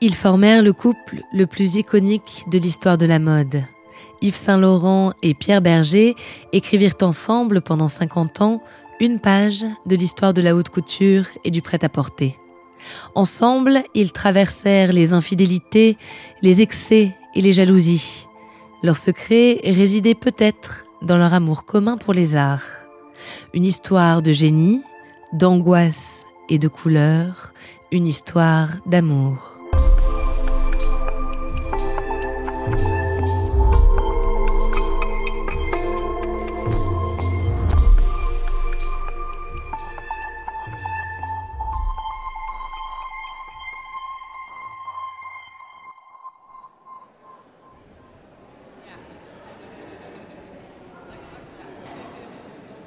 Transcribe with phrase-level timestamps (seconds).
[0.00, 3.64] Ils formèrent le couple le plus iconique de l'histoire de la mode.
[4.22, 6.14] Yves Saint-Laurent et Pierre Berger
[6.52, 8.62] écrivirent ensemble pendant 50 ans
[9.00, 12.36] une page de l'histoire de la haute couture et du prêt-à-porter.
[13.16, 15.96] Ensemble, ils traversèrent les infidélités,
[16.42, 18.28] les excès et les jalousies.
[18.84, 22.66] Leur secret résidait peut-être dans leur amour commun pour les arts.
[23.52, 24.80] Une histoire de génie,
[25.32, 27.52] d'angoisse et de couleur,
[27.90, 29.57] une histoire d'amour.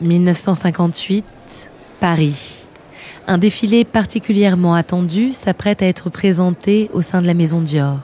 [0.01, 1.25] 1958,
[1.99, 2.65] Paris.
[3.27, 7.99] Un défilé particulièrement attendu s'apprête à être présenté au sein de la maison Dior.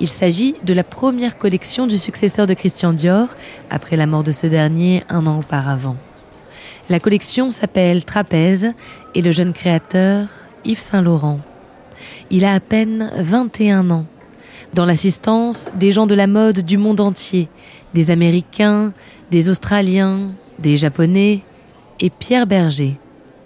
[0.00, 3.28] Il s'agit de la première collection du successeur de Christian Dior,
[3.70, 5.96] après la mort de ce dernier un an auparavant.
[6.88, 8.72] La collection s'appelle Trapèze
[9.14, 10.26] et le jeune créateur
[10.64, 11.38] Yves Saint-Laurent.
[12.30, 14.06] Il a à peine 21 ans.
[14.74, 17.48] Dans l'assistance des gens de la mode du monde entier,
[17.94, 18.92] des Américains,
[19.30, 21.40] des Australiens, des Japonais
[22.00, 22.96] et Pierre Berger.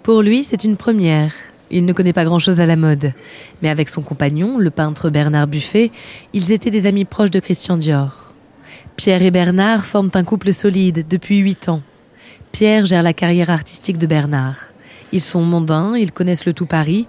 [0.03, 1.33] Pour lui, c'est une première.
[1.71, 3.13] Il ne connaît pas grand-chose à la mode.
[3.61, 5.91] Mais avec son compagnon, le peintre Bernard Buffet,
[6.33, 8.33] ils étaient des amis proches de Christian Dior.
[8.97, 11.81] Pierre et Bernard forment un couple solide depuis huit ans.
[12.51, 14.57] Pierre gère la carrière artistique de Bernard.
[15.11, 17.07] Ils sont mondains, ils connaissent le tout Paris,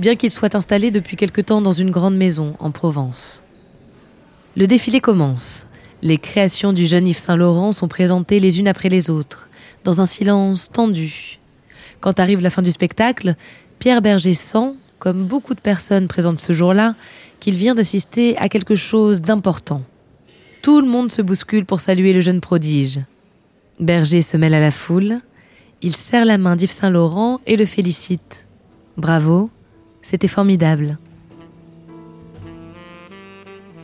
[0.00, 3.42] bien qu'ils soient installés depuis quelque temps dans une grande maison en Provence.
[4.56, 5.66] Le défilé commence.
[6.02, 9.47] Les créations du jeune Yves Saint-Laurent sont présentées les unes après les autres
[9.84, 11.38] dans un silence tendu.
[12.00, 13.34] Quand arrive la fin du spectacle,
[13.78, 16.94] Pierre Berger sent, comme beaucoup de personnes présentes ce jour-là,
[17.40, 19.82] qu'il vient d'assister à quelque chose d'important.
[20.62, 23.00] Tout le monde se bouscule pour saluer le jeune prodige.
[23.78, 25.20] Berger se mêle à la foule,
[25.82, 28.46] il serre la main d'Yves Saint-Laurent et le félicite.
[28.96, 29.50] Bravo,
[30.02, 30.98] c'était formidable.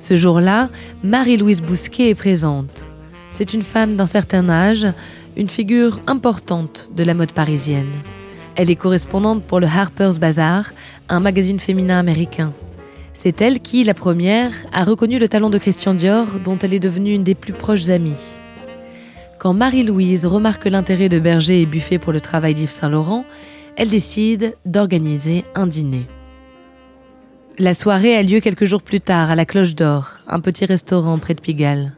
[0.00, 0.68] Ce jour-là,
[1.04, 2.84] Marie-Louise Bousquet est présente.
[3.32, 4.86] C'est une femme d'un certain âge,
[5.36, 7.90] une figure importante de la mode parisienne.
[8.56, 10.70] Elle est correspondante pour le Harper's Bazaar,
[11.08, 12.52] un magazine féminin américain.
[13.14, 16.80] C'est elle qui, la première, a reconnu le talent de Christian Dior, dont elle est
[16.80, 18.12] devenue une des plus proches amies.
[19.38, 23.24] Quand Marie-Louise remarque l'intérêt de Berger et Buffet pour le travail d'Yves Saint-Laurent,
[23.76, 26.06] elle décide d'organiser un dîner.
[27.58, 31.18] La soirée a lieu quelques jours plus tard à la Cloche d'Or, un petit restaurant
[31.18, 31.92] près de Pigalle.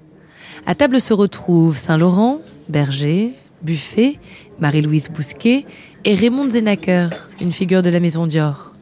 [0.65, 4.19] À table se retrouvent Saint-Laurent, Berger, Buffet,
[4.61, 5.67] Marie-Louise Bousquet
[6.05, 8.73] et Raymond Zenacker, une figure de la maison Dior.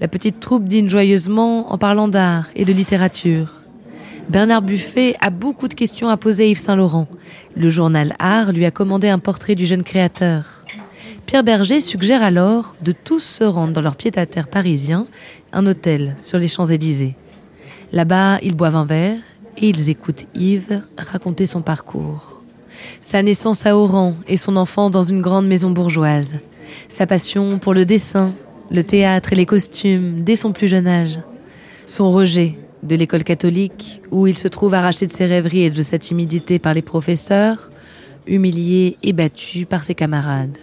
[0.00, 3.62] La petite troupe dîne joyeusement en parlant d'art et de littérature.
[4.28, 7.08] Bernard Buffet a beaucoup de questions à poser à Yves Saint-Laurent.
[7.56, 10.64] Le journal Art lui a commandé un portrait du jeune créateur.
[11.26, 15.06] Pierre Berger suggère alors de tous se rendre dans leur pied-à-terre parisien,
[15.52, 17.16] un hôtel sur les Champs-Élysées.
[17.92, 19.20] Là-bas, ils boivent un verre
[19.66, 22.42] ils écoutent Yves raconter son parcours.
[23.00, 26.30] Sa naissance à Oran et son enfance dans une grande maison bourgeoise.
[26.88, 28.34] Sa passion pour le dessin,
[28.70, 31.18] le théâtre et les costumes dès son plus jeune âge.
[31.86, 35.82] Son rejet de l'école catholique où il se trouve arraché de ses rêveries et de
[35.82, 37.70] sa timidité par les professeurs,
[38.26, 40.58] humilié et battu par ses camarades.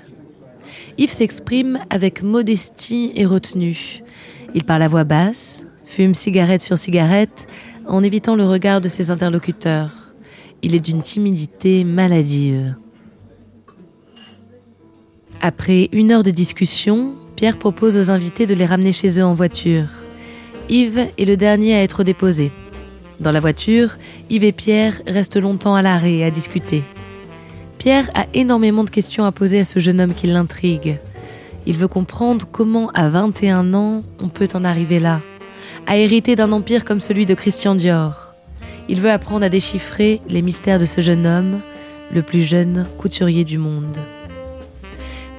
[0.98, 4.04] Yves s'exprime avec modestie et retenue.
[4.54, 7.48] Il parle à voix basse, fume cigarette sur cigarette,
[7.88, 9.91] en évitant le regard de ses interlocuteurs.
[10.62, 12.75] Il est d'une timidité maladive.
[15.41, 19.34] Après une heure de discussion, Pierre propose aux invités de les ramener chez eux en
[19.34, 19.88] voiture.
[20.69, 22.51] Yves est le dernier à être déposé.
[23.19, 23.97] Dans la voiture,
[24.29, 26.81] Yves et Pierre restent longtemps à l'arrêt à discuter.
[27.78, 30.97] Pierre a énormément de questions à poser à ce jeune homme qui l'intrigue.
[31.67, 35.22] Il veut comprendre comment, à 21 ans, on peut en arriver là
[35.87, 38.34] a hérité d'un empire comme celui de Christian Dior.
[38.87, 41.59] Il veut apprendre à déchiffrer les mystères de ce jeune homme,
[42.14, 43.97] le plus jeune couturier du monde.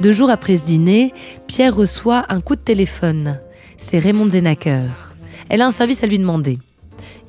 [0.01, 1.15] Deux jours après ce dîner,
[1.47, 3.39] Pierre reçoit un coup de téléphone.
[3.79, 4.91] C'est Raymond Zenacker.
[5.49, 6.59] Elle a un service à lui demander.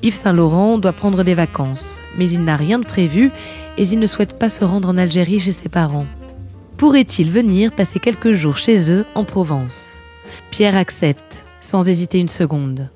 [0.01, 3.31] Yves Saint-Laurent doit prendre des vacances, mais il n'a rien de prévu
[3.77, 6.05] et il ne souhaite pas se rendre en Algérie chez ses parents.
[6.77, 9.97] Pourrait-il venir passer quelques jours chez eux en Provence?
[10.51, 12.89] Pierre accepte, sans hésiter une seconde.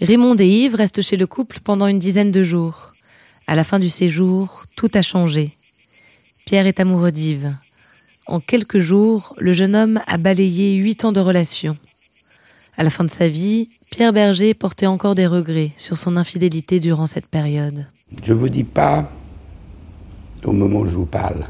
[0.00, 2.90] Raymond et Yves restent chez le couple pendant une dizaine de jours.
[3.46, 5.52] À la fin du séjour, tout a changé.
[6.46, 7.54] Pierre est amoureux d'Yves.
[8.26, 11.76] en quelques jours, le jeune homme a balayé huit ans de relation.
[12.76, 16.80] À la fin de sa vie, Pierre Berger portait encore des regrets sur son infidélité
[16.80, 17.86] durant cette période.
[18.24, 19.08] Je ne vous dis pas,
[20.44, 21.44] au moment où je vous parle,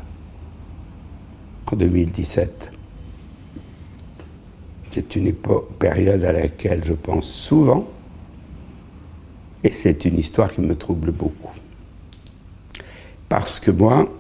[1.72, 2.70] en 2017,
[4.90, 7.88] c'est une période à laquelle je pense souvent,
[9.64, 11.50] et c'est une histoire qui me trouble beaucoup.
[13.30, 14.12] Parce que moi,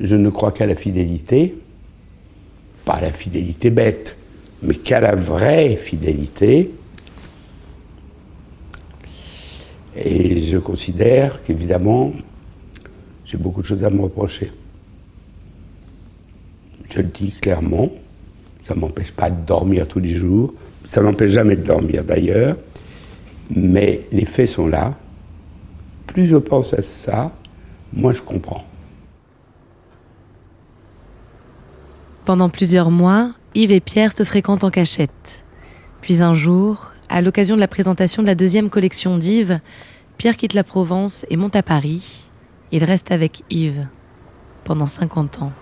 [0.00, 1.54] je ne crois qu'à la fidélité,
[2.86, 4.16] pas à la fidélité bête,
[4.62, 6.70] mais qu'à la vraie fidélité.
[9.94, 12.12] Et je considère qu'évidemment,
[13.26, 14.50] j'ai beaucoup de choses à me reprocher.
[16.90, 17.90] Je le dis clairement,
[18.62, 20.54] ça ne m'empêche pas de dormir tous les jours.
[20.88, 22.56] Ça ne m'empêche jamais de dormir d'ailleurs.
[23.50, 24.96] Mais les faits sont là.
[26.06, 27.32] Plus je pense à ça,
[27.92, 28.64] moins je comprends.
[32.24, 35.10] Pendant plusieurs mois, Yves et Pierre se fréquentent en cachette.
[36.02, 39.60] Puis un jour, à l'occasion de la présentation de la deuxième collection d'Yves,
[40.18, 42.26] Pierre quitte la Provence et monte à Paris.
[42.70, 43.86] Il reste avec Yves
[44.64, 45.52] pendant 50 ans.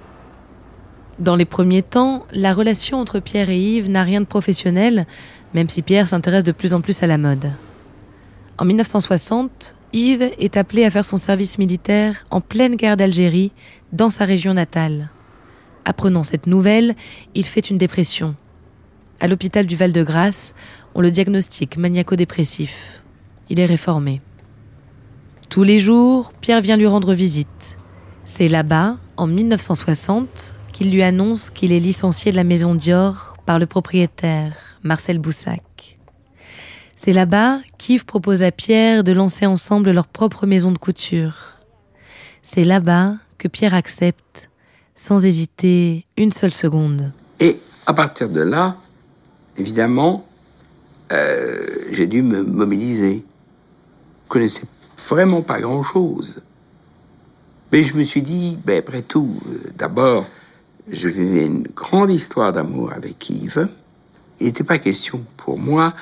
[1.18, 5.06] Dans les premiers temps, la relation entre Pierre et Yves n'a rien de professionnel,
[5.54, 7.52] même si Pierre s'intéresse de plus en plus à la mode.
[8.58, 13.52] En 1960, Yves est appelé à faire son service militaire en pleine guerre d'Algérie,
[13.92, 15.10] dans sa région natale.
[15.84, 16.96] Apprenant cette nouvelle,
[17.34, 18.34] il fait une dépression.
[19.20, 20.54] À l'hôpital du Val-de-Grâce,
[20.94, 23.02] on le diagnostique maniaco-dépressif.
[23.50, 24.22] Il est réformé.
[25.50, 27.76] Tous les jours, Pierre vient lui rendre visite.
[28.24, 33.58] C'est là-bas, en 1960, qu'il lui annonce qu'il est licencié de la maison Dior par
[33.58, 35.62] le propriétaire, Marcel Boussac.
[36.96, 41.58] C'est là-bas qu'Yves propose à Pierre de lancer ensemble leur propre maison de couture.
[42.42, 44.48] C'est là-bas que Pierre accepte,
[44.94, 47.12] sans hésiter une seule seconde.
[47.38, 48.76] Et à partir de là,
[49.58, 50.26] évidemment,
[51.12, 53.24] euh, j'ai dû me mobiliser.
[54.24, 54.66] Je connaissais
[55.08, 56.40] vraiment pas grand-chose.
[57.72, 60.24] Mais je me suis dit, ben, après tout, euh, d'abord,
[60.90, 63.68] je vivais une grande histoire d'amour avec Yves.
[64.40, 65.92] Il n'était pas question pour moi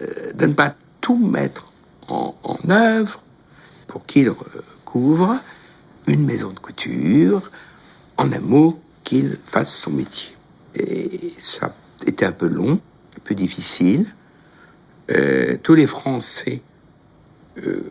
[0.00, 1.72] de ne pas tout mettre
[2.08, 2.34] en,
[2.70, 3.20] œuvre
[3.86, 5.38] pour qu'il recouvre
[6.06, 7.50] une maison de couture,
[8.16, 10.34] en un mot, qu'il fasse son métier.
[10.74, 11.74] Et ça
[12.06, 12.80] était un peu long,
[13.16, 14.06] un peu difficile.
[15.10, 16.62] Euh, tous les Français
[17.58, 17.82] euh,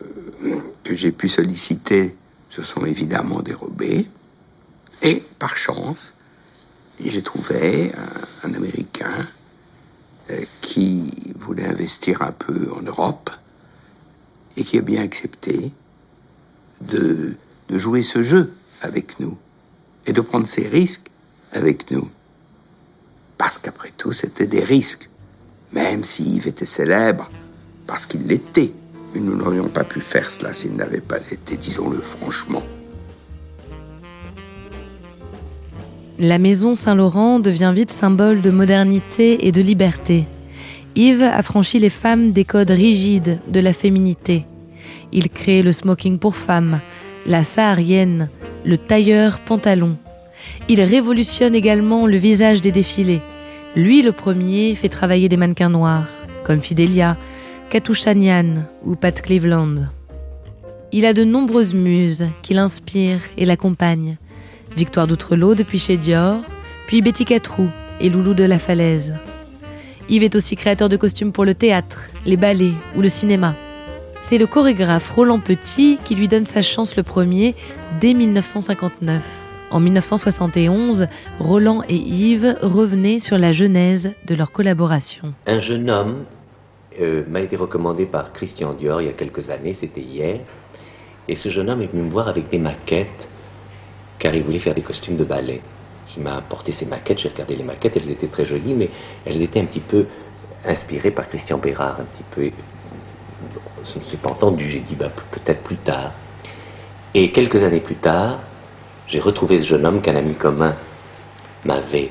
[0.82, 2.16] que j'ai pu solliciter
[2.50, 4.08] se sont évidemment dérobés.
[5.02, 6.14] Et par chance,
[7.04, 7.92] j'ai trouvé
[8.42, 9.43] un, Américain euh,
[10.60, 13.30] qui voulait investir un peu en Europe
[14.56, 15.72] et qui a bien accepté
[16.80, 17.34] de,
[17.68, 19.36] de jouer ce jeu avec nous
[20.06, 21.10] et de prendre ses risques
[21.52, 22.08] avec nous.
[23.38, 25.08] Parce qu'après tout, c'était des risques.
[25.72, 27.28] Même si Yves était célèbre,
[27.86, 28.72] parce qu'il l'était.
[29.14, 32.62] Nous n'aurions pas pu faire cela s'il n'avait pas été, disons-le franchement.
[36.24, 40.24] La maison Saint-Laurent devient vite symbole de modernité et de liberté.
[40.96, 44.46] Yves a franchi les femmes des codes rigides de la féminité.
[45.12, 46.80] Il crée le smoking pour femmes,
[47.26, 48.30] la saharienne,
[48.64, 49.98] le tailleur pantalon.
[50.70, 53.20] Il révolutionne également le visage des défilés.
[53.76, 56.08] Lui, le premier, fait travailler des mannequins noirs,
[56.42, 57.18] comme Fidelia,
[57.68, 58.14] Katusha
[58.82, 59.88] ou Pat Cleveland.
[60.90, 64.16] Il a de nombreuses muses qui l'inspirent et l'accompagnent.
[64.76, 66.40] Victoire d'Outrelot depuis chez Dior,
[66.86, 67.68] puis Betty Catrou
[68.00, 69.14] et Loulou de la Falaise.
[70.08, 73.54] Yves est aussi créateur de costumes pour le théâtre, les ballets ou le cinéma.
[74.22, 77.54] C'est le chorégraphe Roland Petit qui lui donne sa chance le premier
[78.00, 79.22] dès 1959.
[79.70, 81.06] En 1971,
[81.38, 85.34] Roland et Yves revenaient sur la genèse de leur collaboration.
[85.46, 86.24] Un jeune homme
[87.00, 90.40] euh, m'a été recommandé par Christian Dior il y a quelques années, c'était hier,
[91.28, 93.28] et ce jeune homme est venu me voir avec des maquettes
[94.18, 95.60] car il voulait faire des costumes de ballet.
[96.16, 98.88] Il m'a apporté ses maquettes, j'ai regardé les maquettes, elles étaient très jolies, mais
[99.24, 100.06] elles étaient un petit peu
[100.64, 102.50] inspirées par Christian Bérard, un petit peu.
[103.84, 106.12] Je ne suis pas entendu, j'ai dit bah, peut-être plus tard.
[107.12, 108.40] Et quelques années plus tard,
[109.06, 110.76] j'ai retrouvé ce jeune homme qu'un ami commun
[111.64, 112.10] m'avait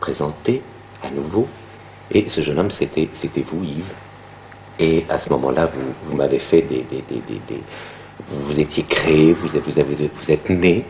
[0.00, 0.62] présenté
[1.02, 1.46] à nouveau.
[2.10, 3.08] Et ce jeune homme, c'était,
[3.42, 3.94] vous, Yves.
[4.78, 5.70] Et à ce moment-là,
[6.04, 6.84] vous, m'avez fait des,
[8.30, 10.84] Vous étiez créé, vous, vous êtes né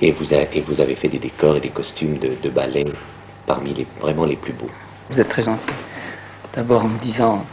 [0.00, 2.84] et vous, avez, vous avez fait des décors et des costumes de, ballet
[3.46, 4.70] parmi les, vraiment les plus beaux.
[5.10, 5.68] Vous êtes très gentil.
[6.54, 7.44] D'abord en me disant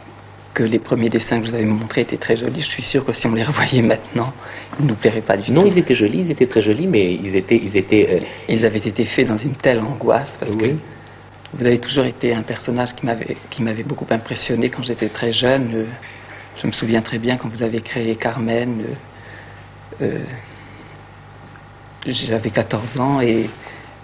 [0.54, 2.62] que les premiers dessins que vous avez montrés étaient très jolis.
[2.62, 4.34] Je suis sûr que si on les revoyait maintenant,
[4.80, 5.68] ils ne nous plairaient pas du non, tout.
[5.68, 7.58] Non, ils étaient jolis, ils étaient très jolis, mais ils étaient...
[7.58, 10.76] Ils, étaient, euh, ils avaient été faits dans une telle angoisse, parce que
[11.54, 12.90] vous avez toujours été un personnage
[13.50, 15.72] qui m'avait beaucoup impressionné quand j'étais très jeune.
[15.74, 15.86] Euh,
[16.58, 18.84] je me souviens très bien quand vous avez créé Carmen.
[20.02, 20.24] Euh, euh
[22.06, 23.50] J'avais 14 ans et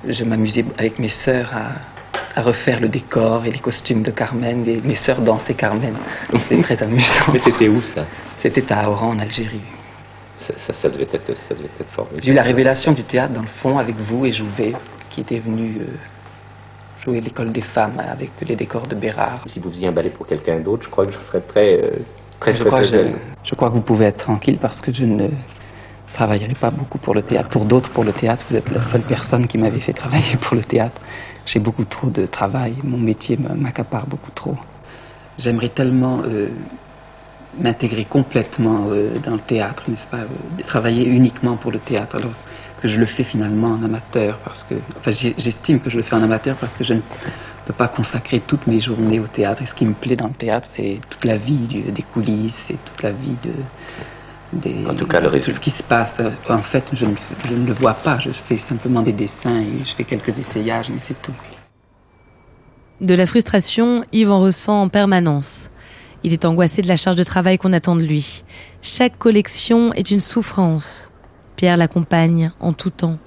[0.08, 4.66] je m'amusais avec mes sœurs à, à refaire le décor et les costumes de Carmen.
[4.68, 5.96] Et mes sœurs dansaient Carmen.
[6.32, 7.32] C'était très amusant.
[7.34, 8.06] Mais c'était où ça?
[8.38, 9.62] C'était à Oran, en Algérie.
[10.40, 12.24] Ça, ça, devait être, ça devait être formidable.
[12.24, 14.74] J'ai eu la révélation du théâtre dans le fond avec vous et Jouvet,
[15.10, 15.86] qui était venu euh,
[17.00, 19.44] jouer l'école des femmes avec les décors de Bérard.
[19.48, 21.90] Si vous faisiez un ballet pour quelqu'un d'autre, je crois que je serais très, euh,
[22.40, 23.14] très, je très, crois très je,
[23.44, 25.28] je, crois que vous pouvez être tranquille parce que je ne
[26.14, 27.50] travaillerai pas beaucoup pour le théâtre.
[27.50, 30.56] Pour d'autres, pour le théâtre, vous êtes la seule personne qui m'avait fait travailler pour
[30.56, 31.02] le théâtre.
[31.46, 34.58] J'ai beaucoup trop de travail, mon métier m'accapare beaucoup trop.
[35.38, 36.50] J'aimerais tellement euh,
[37.58, 42.34] m'intégrer complètement euh, dans le théâtre, n'est-ce pas, euh, travailler uniquement pour le théâtre, alors
[42.82, 46.16] que je le fais finalement en amateur, parce que, enfin, j'estime que je le fais
[46.16, 47.02] en amateur parce que je ne
[47.66, 49.64] peux pas consacrer toutes mes journées au théâtre.
[49.64, 52.78] Et ce qui me plaît dans le théâtre, c'est toute la vie des coulisses, et
[52.86, 53.52] toute la vie de,
[54.54, 55.60] en tout cas, le résultat.
[55.60, 57.16] Ce qui se passe, en fait, je ne,
[57.46, 58.20] je ne, le vois pas.
[58.20, 61.34] Je fais simplement des dessins et je fais quelques essayages, mais c'est tout.
[63.02, 65.70] De la frustration, Yves en ressent en permanence.
[66.24, 68.44] Il est angoissé de la charge de travail qu'on attend de lui.
[68.82, 71.12] Chaque collection est une souffrance.
[71.56, 73.18] Pierre l'accompagne en tout temps.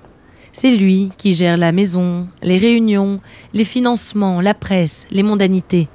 [0.53, 3.21] C'est lui qui gère la maison, les réunions,
[3.55, 5.89] les financements, la presse, les mondanités.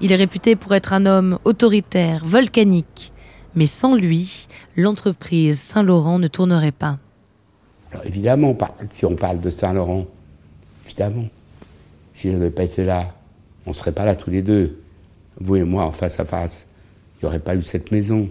[0.00, 3.12] Il est réputé pour être un homme autoritaire, volcanique.
[3.54, 6.98] Mais sans lui, l'entreprise Saint-Laurent ne tournerait pas.
[7.92, 8.56] Alors évidemment,
[8.90, 10.06] si on parle de Saint-Laurent,
[10.86, 11.26] évidemment,
[12.12, 13.14] si je n'avais pas été là,
[13.66, 14.80] on ne serait pas là tous les deux,
[15.40, 16.66] vous et moi en face à face.
[17.16, 18.28] Il n'y aurait pas eu cette maison.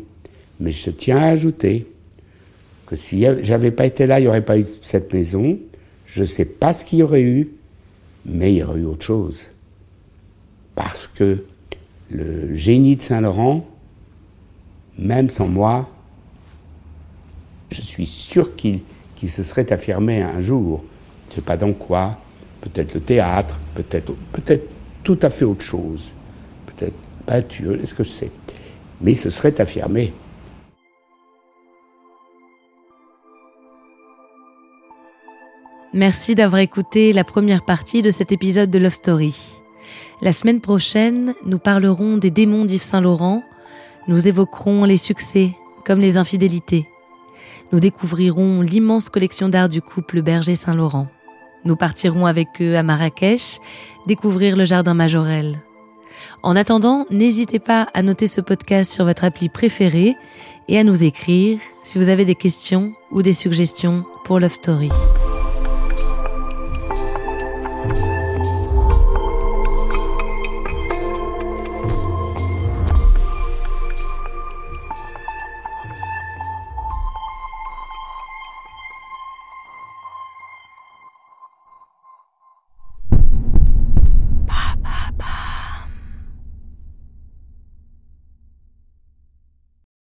[0.60, 1.88] Mais je tiens à ajouter
[2.86, 5.58] que si j'avais pas été là, il n'y aurait pas eu cette maison.
[6.06, 7.50] Je ne sais pas ce qu'il y aurait eu,
[8.26, 9.48] mais il y aurait eu autre chose.
[10.76, 11.44] Parce que
[12.12, 13.66] le génie de Saint-Laurent,
[14.98, 15.90] même sans moi,
[17.72, 18.82] je suis sûr qu'il
[19.28, 20.84] se serait affirmé un jour.
[21.26, 22.18] Je ne sais pas dans quoi,
[22.62, 24.60] peut-être le théâtre, peut-être peut
[25.04, 26.14] tout à fait autre chose,
[26.66, 26.96] peut-être
[27.26, 28.32] peinture, est-ce que je sais.
[29.02, 30.14] Mais il se serait affirmé.
[35.94, 39.36] Merci d'avoir écouté la première partie de cet épisode de Love Story.
[40.22, 43.44] La semaine prochaine, nous parlerons des démons d'Yves Saint-Laurent
[44.08, 45.52] nous évoquerons les succès
[45.86, 46.88] comme les infidélités.
[47.72, 51.08] Nous découvrirons l'immense collection d'art du couple Berger-Saint-Laurent.
[51.66, 53.60] Nous partirons avec eux à Marrakech,
[54.06, 55.62] découvrir le jardin Majorel.
[56.44, 60.16] En attendant, n'hésitez pas à noter ce podcast sur votre appli préférée
[60.68, 64.90] et à nous écrire si vous avez des questions ou des suggestions pour Love Story.